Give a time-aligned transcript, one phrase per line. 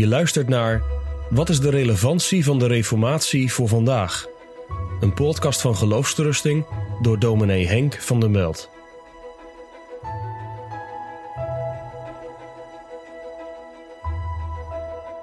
[0.00, 0.82] Je luistert naar
[1.30, 4.26] Wat is de relevantie van de Reformatie voor vandaag?
[5.00, 6.66] Een podcast van Geloofsterusting
[7.02, 8.70] door dominee Henk van der Meld.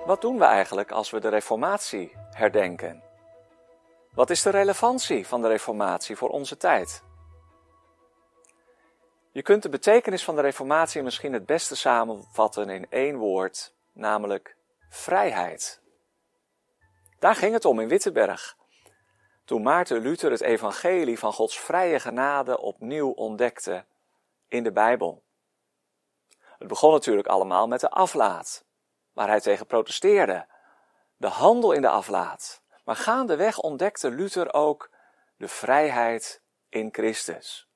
[0.06, 3.04] Wat doen we eigenlijk als we de Reformatie herdenken?
[4.14, 7.04] Wat is de relevantie van de Reformatie voor onze tijd?
[9.32, 14.57] Je kunt de betekenis van de Reformatie misschien het beste samenvatten in één woord, namelijk
[14.90, 15.82] vrijheid.
[17.20, 18.58] Daar ging het om in Wittenberg.
[19.46, 23.86] Toen Maarten Luther het evangelie van Gods vrije genade opnieuw ontdekte
[24.48, 25.24] in de Bijbel.
[26.58, 28.66] Het begon natuurlijk allemaal met de aflaat,
[29.14, 30.48] waar hij tegen protesteerde.
[31.18, 32.62] De handel in de aflaat.
[32.84, 34.92] Maar gaandeweg ontdekte Luther ook
[35.38, 37.70] de vrijheid in Christus.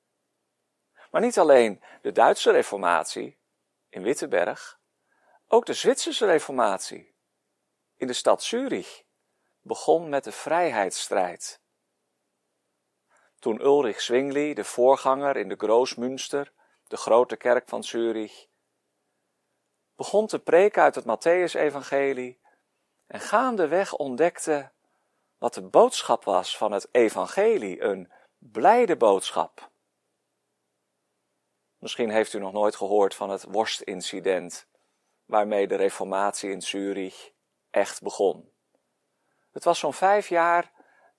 [1.10, 3.38] Maar niet alleen de Duitse reformatie
[3.88, 4.80] in Wittenberg,
[5.54, 7.14] ook de Zwitserse reformatie
[7.96, 9.04] in de stad Zurich
[9.60, 11.60] begon met de vrijheidsstrijd.
[13.38, 16.52] Toen Ulrich Zwingli, de voorganger in de Groosmünster,
[16.86, 18.46] de grote kerk van Zurich,
[19.96, 22.40] begon te preken uit het Matthäus-evangelie
[23.06, 24.72] en gaandeweg ontdekte
[25.38, 29.70] wat de boodschap was van het evangelie, een blijde boodschap.
[31.78, 34.70] Misschien heeft u nog nooit gehoord van het worstincident
[35.24, 37.32] waarmee de reformatie in Zurich
[37.70, 38.50] echt begon.
[39.52, 40.72] Het was zo'n vijf jaar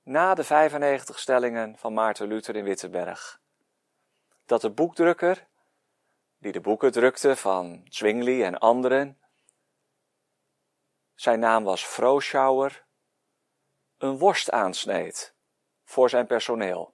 [0.03, 3.41] na de 95 stellingen van Maarten Luther in Wittenberg.
[4.45, 5.47] Dat de boekdrukker,
[6.37, 9.17] die de boeken drukte van Zwingli en anderen,
[11.15, 12.85] zijn naam was Froschauer,
[13.97, 15.35] een worst aansneed
[15.83, 16.93] voor zijn personeel.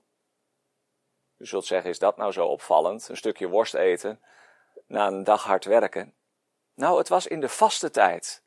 [1.37, 3.09] U zult zeggen, is dat nou zo opvallend?
[3.09, 4.21] Een stukje worst eten
[4.87, 6.13] na een dag hard werken.
[6.79, 8.43] Nou, het was in de vaste tijd.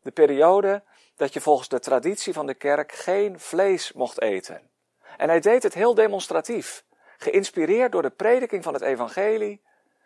[0.00, 0.82] De periode
[1.16, 4.70] dat je volgens de traditie van de kerk geen vlees mocht eten.
[5.16, 6.84] En hij deed het heel demonstratief.
[7.16, 9.62] Geïnspireerd door de prediking van het evangelie,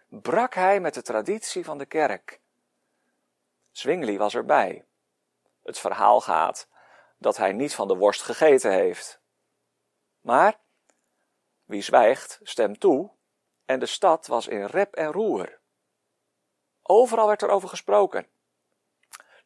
[0.08, 2.40] brak hij met de traditie van de kerk.
[3.70, 4.84] Zwingli was erbij.
[5.62, 6.68] Het verhaal gaat
[7.18, 9.20] dat hij niet van de worst gegeten heeft.
[10.20, 10.58] Maar
[11.64, 13.10] wie zwijgt, stemt toe,
[13.64, 15.59] en de stad was in rep en roer.
[16.92, 18.26] Overal werd er over gesproken.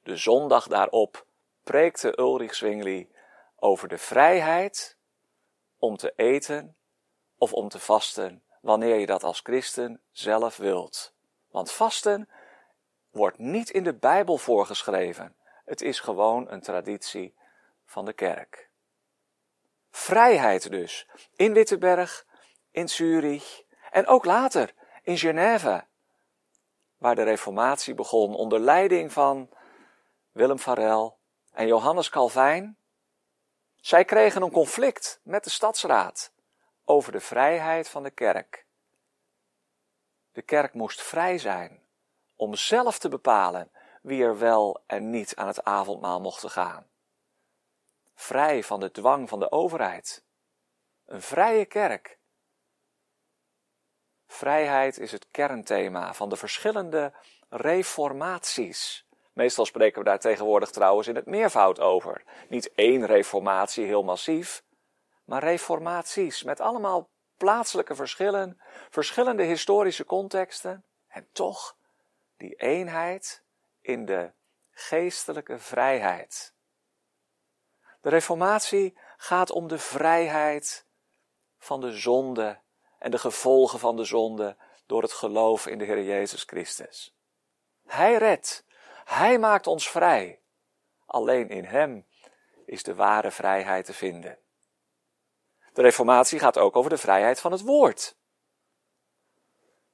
[0.02, 1.26] De zondag daarop
[1.62, 3.10] preekte Ulrich Zwingli
[3.56, 4.96] over de vrijheid
[5.78, 6.76] om te eten
[7.38, 11.12] of om te vasten wanneer je dat als christen zelf wilt.
[11.50, 12.28] Want vasten
[13.10, 15.36] wordt niet in de Bijbel voorgeschreven.
[15.64, 17.34] Het is gewoon een traditie
[17.86, 18.68] van de kerk.
[19.90, 21.06] Vrijheid dus.
[21.36, 22.26] In Wittenberg,
[22.70, 25.84] in Zurich en ook later in Genève,
[27.04, 29.48] waar de Reformatie begon onder leiding van
[30.32, 31.18] Willem Farel
[31.52, 32.78] en Johannes Calvijn.
[33.76, 36.32] Zij kregen een conflict met de stadsraad
[36.84, 38.66] over de vrijheid van de kerk.
[40.32, 41.82] De kerk moest vrij zijn
[42.36, 43.70] om zelf te bepalen
[44.02, 46.86] wie er wel en niet aan het avondmaal mochten gaan.
[48.14, 50.24] Vrij van de dwang van de overheid.
[51.04, 52.18] Een vrije kerk.
[54.34, 57.12] Vrijheid is het kernthema van de verschillende
[57.48, 59.06] reformaties.
[59.32, 62.24] Meestal spreken we daar tegenwoordig trouwens in het meervoud over.
[62.48, 64.64] Niet één reformatie heel massief,
[65.24, 71.76] maar reformaties met allemaal plaatselijke verschillen, verschillende historische contexten en toch
[72.36, 73.44] die eenheid
[73.80, 74.32] in de
[74.70, 76.54] geestelijke vrijheid.
[78.00, 80.86] De reformatie gaat om de vrijheid
[81.58, 82.62] van de zonde
[83.04, 84.56] en de gevolgen van de zonde
[84.86, 87.14] door het geloof in de Heer Jezus Christus.
[87.86, 88.64] Hij redt,
[89.04, 90.40] Hij maakt ons vrij.
[91.06, 92.06] Alleen in Hem
[92.66, 94.38] is de ware vrijheid te vinden.
[95.72, 98.16] De Reformatie gaat ook over de vrijheid van het woord.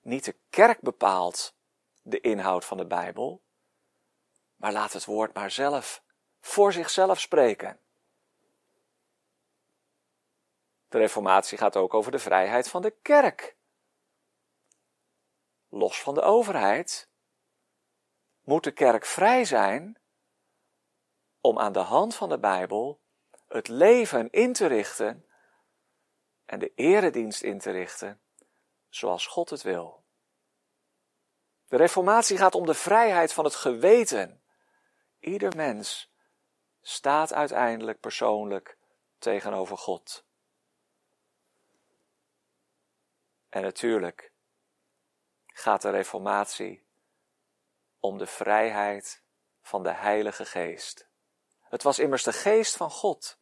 [0.00, 1.54] Niet de kerk bepaalt
[2.02, 3.42] de inhoud van de Bijbel,
[4.56, 6.02] maar laat het woord maar zelf
[6.40, 7.80] voor zichzelf spreken.
[10.90, 13.56] De Reformatie gaat ook over de vrijheid van de kerk.
[15.68, 17.10] Los van de overheid
[18.40, 20.00] moet de kerk vrij zijn
[21.40, 23.00] om aan de hand van de Bijbel
[23.48, 25.26] het leven in te richten
[26.44, 28.20] en de eredienst in te richten
[28.88, 30.04] zoals God het wil.
[31.68, 34.42] De Reformatie gaat om de vrijheid van het geweten.
[35.18, 36.12] Ieder mens
[36.80, 38.78] staat uiteindelijk persoonlijk
[39.18, 40.28] tegenover God.
[43.50, 44.32] En natuurlijk
[45.46, 46.86] gaat de Reformatie
[48.00, 49.22] om de vrijheid
[49.62, 51.08] van de Heilige Geest.
[51.60, 53.38] Het was immers de Geest van God,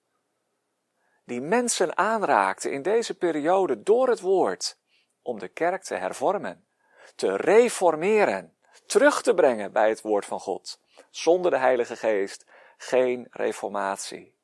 [1.25, 4.78] die mensen aanraakte in deze periode door het woord,
[5.22, 6.69] om de kerk te hervormen,
[7.14, 8.56] te reformeren,
[8.87, 10.81] terug te brengen bij het woord van God.
[11.11, 12.46] Zonder de Heilige Geest
[12.76, 14.37] geen reformatie.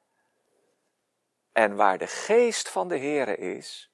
[1.53, 3.94] En waar de geest van de Heere is,